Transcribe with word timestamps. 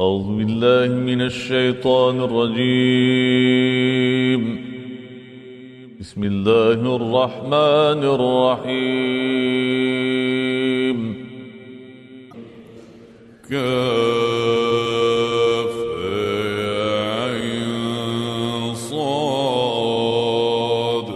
أعوذ 0.00 0.36
بالله 0.38 0.88
من 0.94 1.20
الشيطان 1.20 2.20
الرجيم. 2.20 3.64
بسم 6.00 6.24
الله 6.24 6.96
الرحمن 6.96 8.04
الرحيم. 8.14 8.74
كاف 13.50 15.74
عين 17.30 18.74
صاد. 18.74 21.08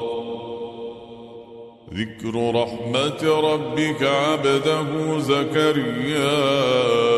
ذكر 1.95 2.35
رحمة 2.55 3.23
ربك 3.53 4.03
عبده 4.03 5.19
زكريا. 5.19 7.18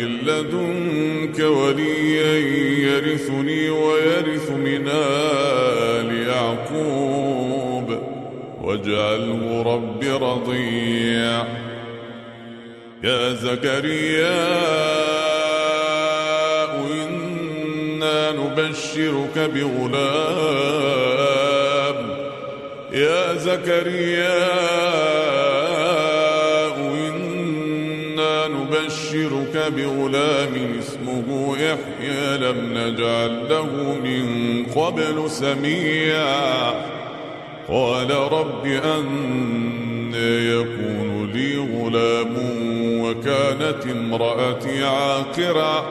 لدنك 0.31 1.39
وليا 1.39 2.33
يرثني 2.79 3.69
ويرث 3.69 4.51
من 4.51 4.87
آل 4.87 6.27
يعقوب. 6.27 8.01
واجعله 8.61 9.61
رب 9.61 10.03
رضيع. 10.03 11.45
يا 13.03 13.33
زكريا 13.33 14.61
إنا 16.91 18.31
نبشرك 18.31 19.37
بغلام. 19.37 20.71
يا 22.93 23.33
زكريا 23.33 24.71
نبشرك 28.81 29.73
بغلام 29.75 30.79
اسمه 30.79 31.57
يحيى 31.57 32.37
لم 32.37 32.57
نجعل 32.73 33.49
له 33.49 33.95
من 34.03 34.65
قبل 34.65 35.29
سميا. 35.29 36.71
قال 37.67 38.11
رب 38.11 38.65
أن 38.65 39.05
يكون 40.13 41.31
لي 41.33 41.57
غلام 41.57 42.35
وكانت 43.01 43.87
امرأتي 43.91 44.83
عاقرا 44.83 45.85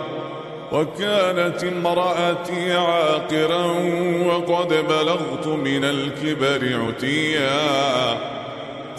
وكانت 0.73 1.65
امرأتي 1.65 2.73
عاقرا 2.73 3.65
وقد 4.27 4.69
بلغت 4.69 5.47
من 5.47 5.85
الكبر 5.85 6.81
عتيا. 6.87 8.40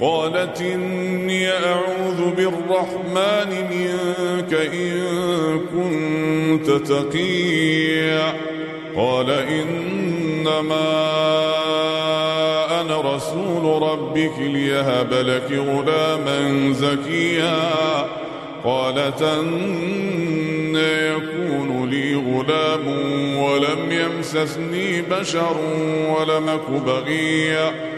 قالت 0.00 0.60
إني 0.60 1.50
أعوذ 1.50 2.30
بالرحمن 2.36 3.50
منك 3.70 4.54
إن 4.54 5.00
كنت 5.58 6.70
تقيا. 6.70 8.32
قال 8.96 9.30
إنما 9.30 10.88
أنا 12.80 13.16
رسول 13.16 13.82
ربك 13.82 14.32
ليهب 14.38 15.12
لك 15.12 15.52
غلاما 15.52 16.72
زكيا. 16.72 17.60
قالت 18.64 19.22
أن 19.22 20.76
يكون 20.76 21.90
لي 21.90 22.14
غلام 22.14 22.86
ولم 23.36 23.90
يمسسني 23.90 25.02
بشر 25.02 25.56
ولم 26.08 26.48
أك 26.48 26.70
بغيا. 26.86 27.97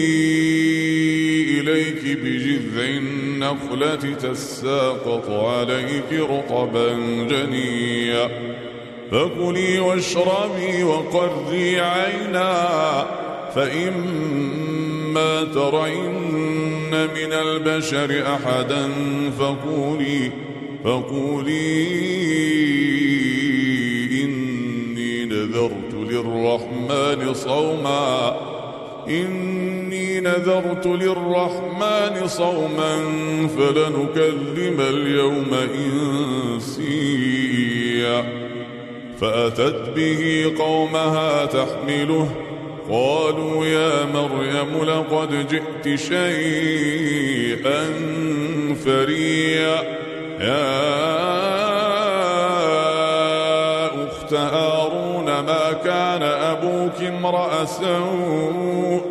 إليك 2.01 2.17
بجذع 2.17 2.83
النخلة 2.83 4.13
تساقط 4.13 5.29
عليك 5.29 6.13
رطبا 6.13 6.93
جنيا. 7.29 8.29
فكلي 9.11 9.79
واشربي 9.79 10.83
وقري 10.83 11.79
عينا. 11.79 13.05
فإما 13.55 15.43
ترين 15.43 16.91
من 16.91 17.33
البشر 17.33 18.23
أحدا 18.35 18.89
فقولي 19.39 20.31
فقولي 20.83 21.91
إني 24.23 25.25
نذرت 25.25 25.93
للرحمن 25.93 27.33
صوما. 27.33 28.35
إني 29.07 29.70
نذرت 30.23 30.87
للرحمن 30.87 32.27
صوما 32.27 32.97
فلنكلم 33.57 34.81
اليوم 34.81 35.53
إنسيا. 36.63 38.23
فأتت 39.21 39.89
به 39.95 40.51
قومها 40.59 41.45
تحمله. 41.45 42.29
قالوا 42.89 43.65
يا 43.65 44.05
مريم 44.05 44.83
لقد 44.83 45.47
جئت 45.47 45.99
شيئا 45.99 47.85
فريا. 48.85 50.01
يا 50.39 50.71
أخت 54.07 54.33
هارون 54.33 55.25
ما 55.25 55.71
كان 55.85 56.23
أبوك 56.23 57.01
امرأ 57.01 57.65
سوء؟ 57.65 59.10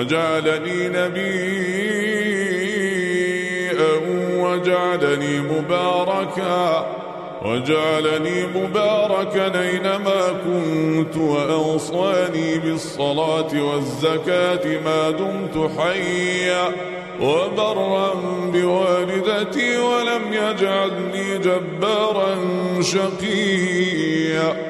وجعلني 0.00 0.88
نبيا 0.88 1.20
وجعلني 4.36 5.40
مباركا 5.40 6.86
وجعلني 7.42 8.46
مباركا 8.46 9.60
أينما 9.60 10.28
كنت 10.44 11.16
وأوصاني 11.16 12.58
بالصلاة 12.58 13.62
والزكاة 13.62 14.80
ما 14.84 15.10
دمت 15.10 15.70
حيا 15.78 16.72
وبرا 17.20 18.14
بوالدتي 18.52 19.78
ولم 19.78 20.32
يجعلني 20.32 21.38
جبارا 21.38 22.36
شقيا. 22.80 24.69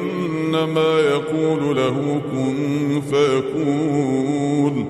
فإنما 0.51 0.99
يقول 0.99 1.75
له 1.75 2.21
كن 2.31 3.01
فيكون 3.09 4.85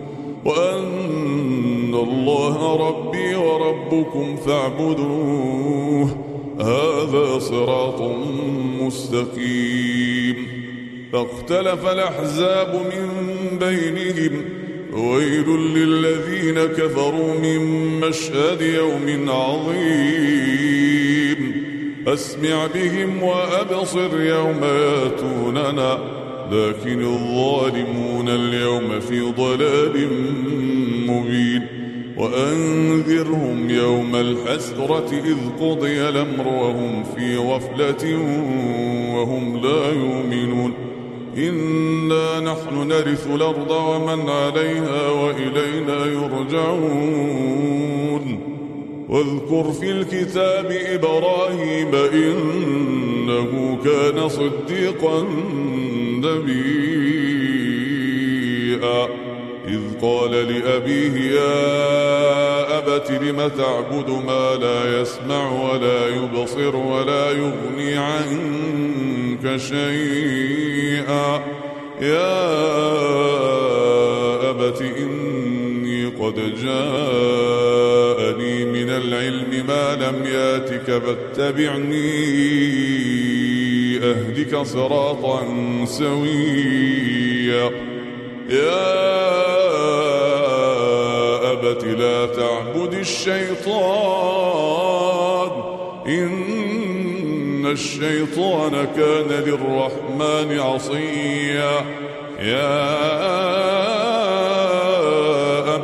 وأن 0.46 1.94
الله 1.94 2.76
ربي 2.88 3.36
وربكم 3.36 4.36
فاعبدوه 4.36 6.18
هذا 6.60 7.40
صراط 7.40 8.02
مستقيم 8.82 10.48
فاختلف 11.14 11.88
الأحزاب 11.88 12.76
من 12.76 13.10
بينهم 13.60 14.46
ويل 14.94 15.50
للذين 15.50 16.60
كفروا 16.66 17.34
من 17.42 17.60
مشهد 18.00 18.62
يوم 18.62 19.30
عظيم 19.30 20.81
أسمع 22.08 22.68
بهم 22.74 23.24
وأبصر 23.24 24.22
يوم 24.22 24.64
ياتوننا 24.64 26.00
لكن 26.52 27.04
الظالمون 27.04 28.30
اليوم 28.30 29.00
في 29.00 29.22
ضلال 29.22 30.08
مبين. 31.08 31.68
وأنذرهم 32.18 33.70
يوم 33.70 34.16
الحسرة 34.16 35.10
إذ 35.12 35.38
قضي 35.60 36.10
الأمر 36.10 36.48
وهم 36.48 37.04
في 37.04 37.38
غفلة 37.38 38.18
وهم 39.16 39.58
لا 39.58 39.92
يؤمنون. 39.92 40.74
إنا 41.38 42.40
نحن 42.40 42.88
نرث 42.88 43.28
الأرض 43.36 43.72
ومن 43.72 44.30
عليها 44.30 45.10
وإلينا 45.10 46.06
يرجعون. 46.06 47.42
واذكر 49.12 49.72
في 49.72 49.92
الكتاب 49.92 50.72
إبراهيم 50.72 51.96
إنه 51.96 53.78
كان 53.86 54.30
صديقا 54.30 55.28
نبيئا 56.24 56.72
إذ 59.68 59.82
قال 60.02 60.32
لأبيه 60.32 61.32
يا 61.32 62.78
أبت 62.78 63.12
لم 63.12 63.48
تعبد 63.58 64.10
ما 64.28 64.56
لا 64.56 65.02
يسمع 65.02 65.72
ولا 65.72 66.08
يبصر 66.08 66.76
ولا 66.76 67.32
يغني 67.32 67.98
عنك 67.98 69.58
شيئا. 69.58 71.42
يا 72.02 72.42
أبت 74.50 74.82
إني 74.82 75.41
قد 76.22 76.36
جاءني 76.36 77.06
من 78.66 78.90
العلم 78.90 79.66
ما 79.68 79.96
لم 79.96 80.26
ياتك 80.26 81.02
فاتبعني. 81.04 82.42
أهدك 84.04 84.58
صراطا 84.58 85.46
سويا. 85.86 87.72
يا 88.50 89.02
أبت 91.52 91.84
لا 91.84 92.26
تعبد 92.26 92.94
الشيطان. 92.94 94.32
إن 96.08 97.66
الشيطان 97.72 98.72
كان 98.96 99.28
للرحمن 99.46 100.60
عصيا. 100.60 101.86
يا 102.40 103.51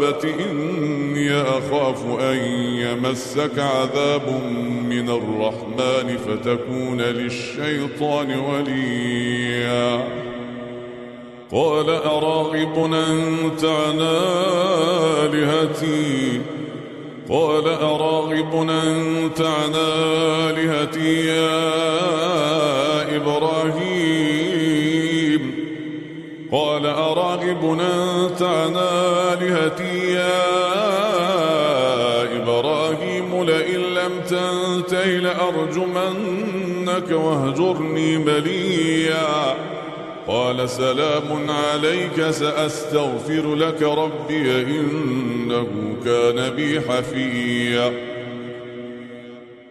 أبت 0.07 0.25
إني 0.25 1.41
أخاف 1.41 2.05
أن 2.21 2.37
يمسك 2.75 3.59
عذاب 3.59 4.41
من 4.89 5.09
الرحمن 5.09 6.17
فتكون 6.17 7.01
للشيطان 7.01 8.39
وليا. 8.39 10.07
قال 11.51 11.89
أراغب 11.89 12.93
أنت 12.93 13.65
عن 13.65 13.99
آلهتي؟ 15.23 16.41
قال 17.29 17.67
أراغب 17.67 18.69
أنت 18.69 19.41
عن 19.41 19.75
آلهتي 19.75 21.25
يا 21.27 21.75
إبراهيم. 23.15 23.86
قال 27.17 27.39
أراغب 27.39 27.79
أنت 27.79 28.41
عن 28.41 28.75
آلهتي 28.77 30.13
يا 30.13 30.37
إبراهيم 32.41 33.43
لئن 33.43 33.79
لم 33.79 34.11
تنته 34.29 35.05
لأرجمنك 35.05 37.11
واهجرني 37.11 38.17
مليا 38.17 39.55
قال 40.27 40.69
سلام 40.69 41.49
عليك 41.49 42.29
سأستغفر 42.29 43.55
لك 43.55 43.81
ربي 43.81 44.61
إنه 44.61 45.67
كان 46.05 46.49
بي 46.55 46.81
حفيا. 46.81 48.16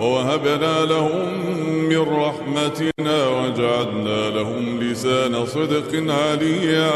ووهبنا 0.00 0.84
لهم 0.84 1.28
من 1.88 1.98
رحمتنا 1.98 3.28
وجعلنا 3.28 4.30
لهم 4.30 4.80
لسان 4.80 5.46
صدق 5.46 6.12
عليا. 6.12 6.90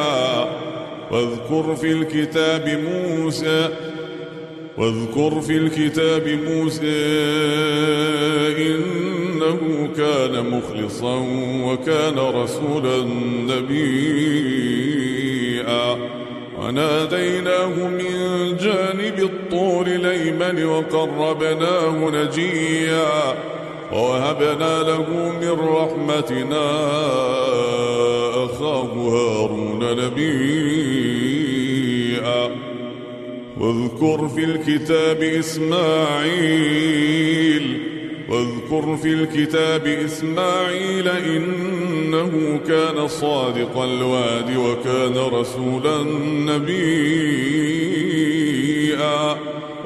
واذكر 1.10 1.74
في 1.74 1.92
الكتاب 1.92 2.80
موسى 2.88 3.68
واذكر 4.78 5.40
في 5.40 5.56
الكتاب 5.56 6.28
موسى 6.28 6.84
إنه 9.44 9.88
كان 9.96 10.50
مخلصا 10.50 11.16
وكان 11.64 12.18
رسولا 12.18 13.04
نبيا. 13.48 14.44
وناديناه 16.58 17.88
من 17.88 18.12
جانب 18.56 19.18
الطور 19.18 19.86
الأيمن 19.86 20.64
وقربناه 20.64 22.10
نجيا. 22.10 23.34
ووهبنا 23.92 24.82
له 24.82 25.32
من 25.40 25.56
رحمتنا 25.68 26.70
أخاه 28.44 28.92
هارون 28.94 29.82
نبيا. 30.04 31.44
واذكر 33.60 34.28
في 34.28 34.44
الكتاب 34.44 35.22
إسماعيل 35.22 36.74
واذكر 38.28 38.96
في 38.96 39.12
الكتاب 39.12 39.86
إسماعيل 39.86 41.08
إنه 41.08 42.60
كان 42.68 43.08
صادق 43.08 43.78
الوعد 43.78 44.56
وكان 44.56 45.16
رسولا 45.32 46.02
نبيا 47.64 49.36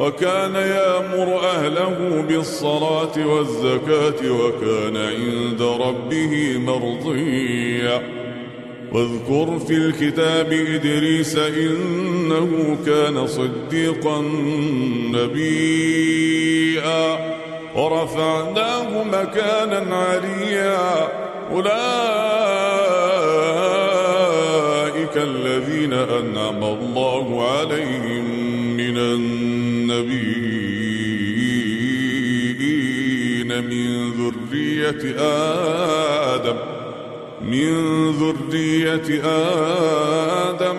وكان 0.01 0.55
يأمر 0.55 1.41
أهله 1.41 2.25
بالصلاة 2.29 3.27
والزكاة 3.27 4.31
وكان 4.31 4.97
عند 4.97 5.63
ربه 5.63 6.59
مرضيا 6.59 8.03
واذكر 8.93 9.59
في 9.59 9.75
الكتاب 9.75 10.53
إدريس 10.53 11.37
إنه 11.37 12.77
كان 12.87 13.27
صديقا 13.27 14.21
نبيا 15.13 17.19
ورفعناه 17.79 19.05
مكانا 19.05 19.97
عليا. 19.97 21.09
أولئك 21.51 21.69
الذين 25.17 25.93
أنعم 25.93 26.65
الله 26.65 27.51
عليهم 27.51 28.25
من 28.77 28.99
النبيين 28.99 30.29
من 33.65 34.11
ذرية 34.11 35.03
آدم 36.35 36.57
من 37.43 37.73
ذرية 38.11 39.09
آدم 40.51 40.79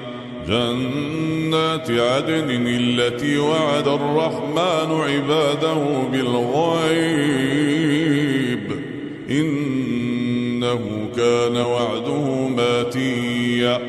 جنات 0.47 1.91
عدن 1.91 2.67
التي 2.67 3.37
وعد 3.37 3.87
الرحمن 3.87 5.01
عباده 5.01 6.03
بالغيب. 6.11 7.31
إنه 9.29 10.79
كان 11.17 11.57
وعده 11.57 12.47
ماتيا. 12.47 13.79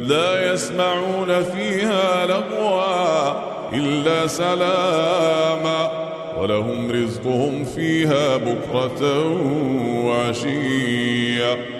لا 0.00 0.52
يسمعون 0.52 1.42
فيها 1.42 2.26
لغوا 2.26 3.50
إلا 3.72 4.26
سلاما. 4.26 5.90
ولهم 6.38 6.90
رزقهم 6.90 7.64
فيها 7.64 8.36
بكرة 8.36 9.32
وعشيا. 10.04 11.79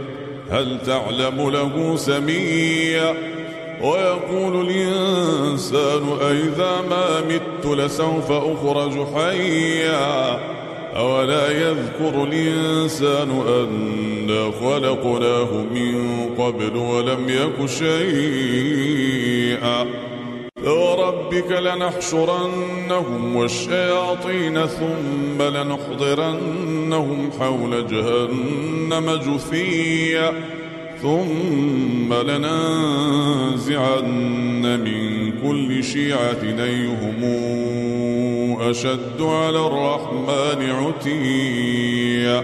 هل 0.51 0.77
تعلم 0.85 1.49
له 1.49 1.95
سميا 1.95 3.13
ويقول 3.81 4.69
الإنسان 4.69 6.03
أئذا 6.21 6.81
ما 6.89 7.21
مت 7.21 7.65
لسوف 7.79 8.31
أخرج 8.31 9.07
حيا. 9.15 10.39
أولا 10.95 11.51
يذكر 11.51 12.23
الإنسان 12.23 13.29
أنا 13.47 14.51
خلقناه 14.61 15.51
من 15.73 15.95
قبل 16.37 16.77
ولم 16.77 17.29
يك 17.29 17.65
شيئا. 17.69 19.21
فوربك 20.65 21.51
لنحشرنهم 21.51 23.35
والشياطين 23.35 24.65
ثم 24.65 25.41
لنحضرنهم 25.41 27.29
حول 27.39 27.87
جهنم 27.87 29.11
جثيا 29.15 30.33
ثم 31.01 32.13
لننزعن 32.13 33.81
من 34.83 35.31
كل 35.41 35.83
شيعة 35.83 36.43
أيهم 36.43 37.23
أشد 38.61 39.21
على 39.21 39.59
الرحمن 39.67 40.69
عتيا 40.69 42.43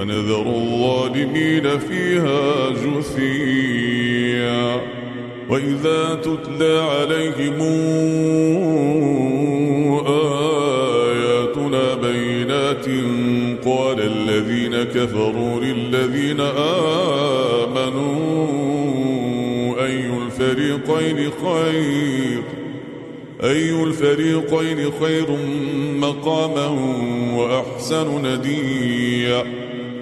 ونذر 0.00 0.46
الظالمين 0.46 1.78
فيها 1.78 2.70
جثيا. 2.70 4.00
وإذا 5.48 6.14
تتلى 6.14 6.80
عليهم 6.80 7.60
آياتنا 11.06 11.94
بينات 11.94 12.86
قال 13.64 14.00
الذين 14.00 14.82
كفروا 14.82 15.60
للذين 15.60 16.40
آمنوا 17.60 18.46
أي 19.86 20.06
الفريقين 20.22 21.30
خير؟ 21.44 22.42
أي 23.44 23.82
الفريقين 23.82 24.90
خير 25.00 25.26
مقاما 25.96 26.68
وأحسن 27.36 28.08
نديا؟ 28.26 29.59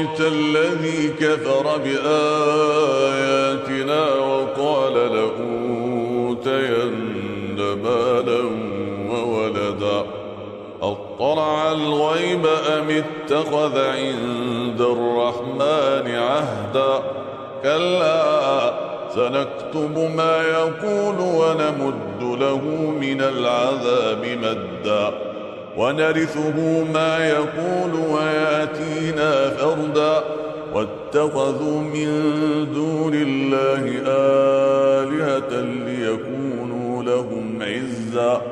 أفرايت 0.00 0.20
الذي 0.20 1.08
كفر 1.08 1.78
بآياتنا 1.84 3.22
وقال 4.14 4.94
لأوتين 4.94 6.40
مالا 7.58 8.42
وولدا. 9.10 10.06
أطلع 10.82 11.72
الغيب 11.72 12.46
أم 12.46 12.90
اتخذ 12.90 13.78
عند 13.78 14.80
الرحمن 14.80 16.14
عهدا؟ 16.14 17.02
كلا 17.62 18.72
سنكتب 19.14 19.98
ما 20.16 20.42
يقول 20.42 21.16
ونمد 21.20 22.22
له 22.40 22.62
من 23.00 23.20
العذاب 23.20 24.24
مدا. 24.24 25.29
ونرثه 25.80 26.84
ما 26.94 27.28
يقول 27.28 27.94
وياتينا 27.94 29.50
فردا 29.50 30.22
واتخذوا 30.74 31.80
من 31.80 32.08
دون 32.74 33.14
الله 33.14 34.02
آلهة 34.06 35.60
ليكونوا 35.60 37.02
لهم 37.02 37.58
عزا 37.62 38.42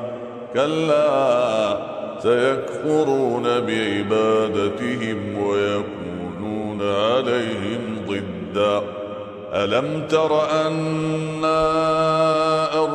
كلا 0.53 1.77
سيكفرون 2.23 3.43
بعبادتهم 3.43 5.19
ويكونون 5.43 6.81
عليهم 6.81 7.81
ضدا. 8.07 8.81
ألم 9.53 10.07
تر 10.09 10.51
أنا 10.67 12.18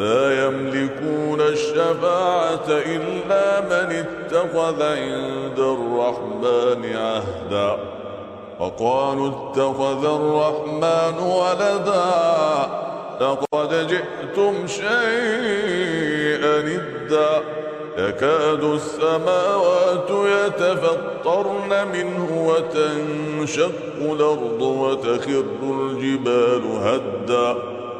لا 0.00 0.46
يملكون 0.46 1.40
الشفاعة 1.40 2.68
إلا 2.68 3.60
من 3.60 4.04
اتخذ 4.04 4.82
عند 4.82 5.58
الرحمن 5.58 6.96
عهدا. 6.96 7.76
وقالوا 8.60 9.28
اتخذ 9.28 10.04
الرحمن 10.04 11.16
ولدا. 11.22 12.10
لقد 13.20 13.86
جئتم 13.86 14.66
شيئا 14.66 16.58
إدا 16.58 17.42
يكاد 17.98 18.64
السماوات 18.64 20.10
يتفطرن 20.10 21.88
منه 21.92 22.28
وتنشق 22.48 23.72
الأرض 24.00 24.62
وتخر 24.62 25.44
الجبال 25.62 26.62
هدا. 26.82 27.79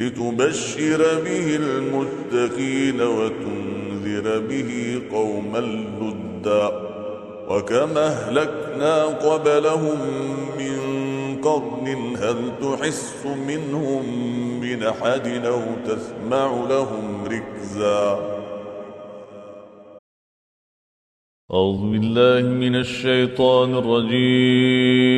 لتبشر 0.00 1.20
به 1.24 1.56
المتقين 1.56 3.00
وتنذر 3.00 4.38
به 4.38 5.02
قوما 5.12 5.58
لدا 5.58 6.72
وكما 7.48 8.06
أهلكنا 8.06 9.04
قبلهم 9.04 9.98
من 10.58 10.78
قرن 11.42 12.16
هل 12.16 12.36
تحس 12.62 13.26
منهم 13.48 14.02
من 14.60 14.82
أحد 14.82 15.26
أو 15.46 15.60
تسمع 15.86 16.66
لهم 16.70 17.24
ركزا 17.24 18.38
أعوذ 21.52 21.80
بالله 21.92 22.48
من 22.48 22.74
الشيطان 22.76 23.74
الرجيم 23.74 25.17